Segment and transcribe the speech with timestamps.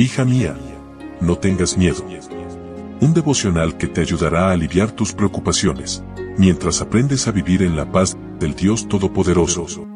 [0.00, 0.56] Hija mía,
[1.20, 2.04] no tengas miedo.
[3.00, 6.04] Un devocional que te ayudará a aliviar tus preocupaciones,
[6.36, 9.88] mientras aprendes a vivir en la paz del Dios Todopoderoso.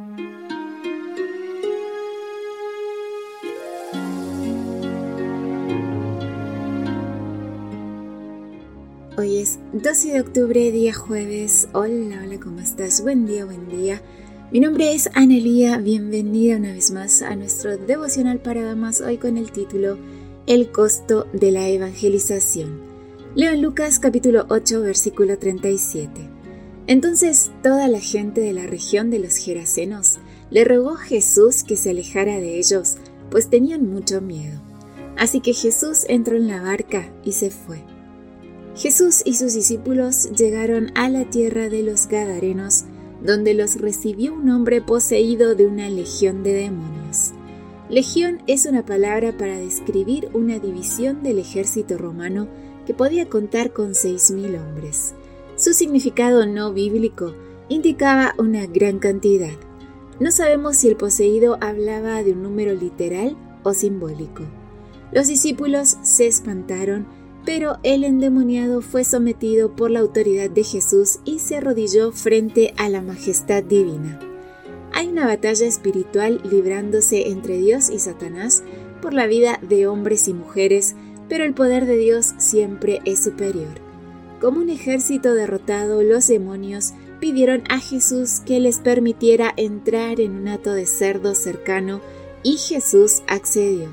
[9.17, 11.69] Hoy es 12 de octubre, día jueves.
[11.75, 13.03] Hola, hola, ¿cómo estás?
[13.03, 14.03] Buen día, buen día.
[14.53, 19.39] Mi nombre es Anelía, bienvenida una vez más a nuestro devocional para damas, hoy con
[19.39, 19.97] el título
[20.47, 22.79] El costo de la evangelización.
[23.35, 26.11] Leo en Lucas capítulo 8 versículo 37.
[26.87, 30.19] Entonces toda la gente de la región de los Gerasenos
[30.51, 32.97] le rogó Jesús que se alejara de ellos,
[33.31, 34.61] pues tenían mucho miedo.
[35.17, 37.83] Así que Jesús entró en la barca y se fue.
[38.77, 42.85] Jesús y sus discípulos llegaron a la tierra de los Gadarenos,
[43.25, 47.33] donde los recibió un hombre poseído de una legión de demonios.
[47.89, 52.49] Legión es una palabra para describir una división del ejército romano
[52.87, 55.15] que podía contar con 6.000 hombres.
[55.57, 57.35] Su significado no bíblico
[57.69, 59.57] indicaba una gran cantidad.
[60.19, 64.43] No sabemos si el poseído hablaba de un número literal o simbólico.
[65.13, 67.07] Los discípulos se espantaron
[67.45, 72.89] pero el endemoniado fue sometido por la autoridad de Jesús y se arrodilló frente a
[72.89, 74.21] la majestad divina.
[74.93, 78.63] Hay una batalla espiritual librándose entre Dios y Satanás
[79.01, 80.95] por la vida de hombres y mujeres,
[81.29, 83.81] pero el poder de Dios siempre es superior.
[84.41, 90.49] Como un ejército derrotado, los demonios pidieron a Jesús que les permitiera entrar en un
[90.49, 92.01] hato de cerdo cercano
[92.43, 93.89] y Jesús accedió.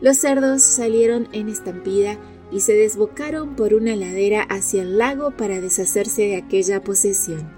[0.00, 2.18] Los cerdos salieron en estampida
[2.50, 7.50] y se desbocaron por una ladera hacia el lago para deshacerse de aquella posesión.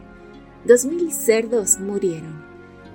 [0.64, 2.44] Dos mil cerdos murieron.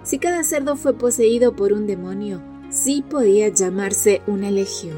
[0.04, 4.98] Si cada cerdo fue poseído por un demonio, sí podía llamarse una legión.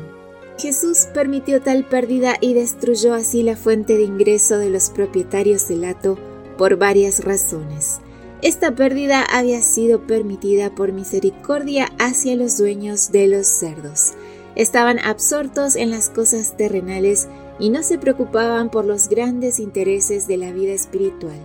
[0.58, 5.86] Jesús permitió tal pérdida y destruyó así la fuente de ingreso de los propietarios del
[5.86, 6.18] hato
[6.58, 8.00] por varias razones.
[8.42, 14.14] Esta pérdida había sido permitida por misericordia hacia los dueños de los cerdos
[14.58, 17.28] estaban absortos en las cosas terrenales
[17.60, 21.38] y no se preocupaban por los grandes intereses de la vida espiritual.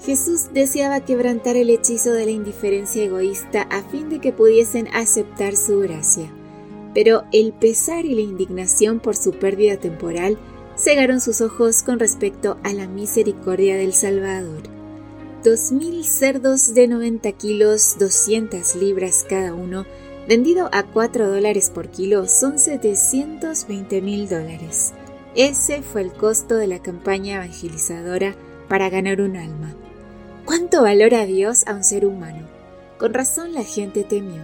[0.00, 5.56] Jesús deseaba quebrantar el hechizo de la indiferencia egoísta a fin de que pudiesen aceptar
[5.56, 6.32] su gracia.
[6.94, 10.38] Pero el pesar y la indignación por su pérdida temporal
[10.76, 14.62] cegaron sus ojos con respecto a la misericordia del Salvador.
[15.42, 19.86] Dos mil cerdos de 90 kilos, 200 libras cada uno,
[20.26, 24.94] Vendido a 4 dólares por kilo son 720 mil dólares.
[25.34, 28.34] Ese fue el costo de la campaña evangelizadora
[28.66, 29.74] para ganar un alma.
[30.46, 32.48] ¿Cuánto valora Dios a un ser humano?
[32.98, 34.40] Con razón la gente temió.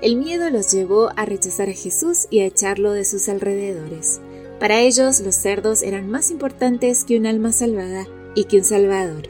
[0.00, 4.20] El miedo los llevó a rechazar a Jesús y a echarlo de sus alrededores.
[4.58, 9.28] Para ellos los cerdos eran más importantes que un alma salvada y que un salvador.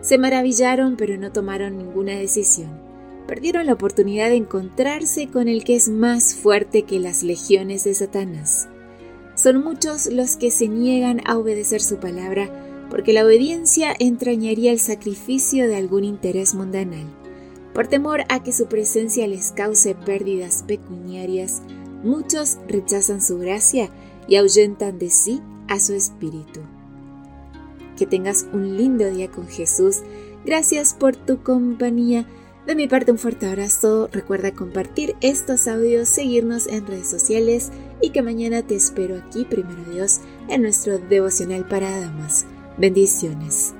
[0.00, 2.89] Se maravillaron pero no tomaron ninguna decisión
[3.30, 7.94] perdieron la oportunidad de encontrarse con el que es más fuerte que las legiones de
[7.94, 8.68] Satanás.
[9.36, 12.50] Son muchos los que se niegan a obedecer su palabra
[12.90, 17.06] porque la obediencia entrañaría el sacrificio de algún interés mundanal.
[17.72, 21.62] Por temor a que su presencia les cause pérdidas pecuniarias,
[22.02, 23.90] muchos rechazan su gracia
[24.26, 26.62] y ahuyentan de sí a su espíritu.
[27.96, 29.98] Que tengas un lindo día con Jesús.
[30.44, 32.26] Gracias por tu compañía.
[32.66, 37.72] De mi parte un fuerte abrazo, recuerda compartir estos audios, seguirnos en redes sociales
[38.02, 42.46] y que mañana te espero aquí, primero Dios, en nuestro devocional para damas.
[42.76, 43.74] Bendiciones.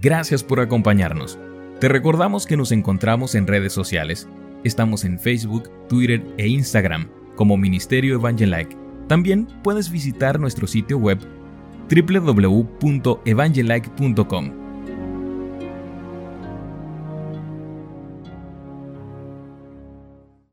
[0.00, 1.38] Gracias por acompañarnos.
[1.80, 4.28] Te recordamos que nos encontramos en redes sociales.
[4.62, 8.76] Estamos en Facebook, Twitter e Instagram como Ministerio Evangelike.
[9.08, 11.18] También puedes visitar nuestro sitio web
[11.90, 14.57] www.evangelike.com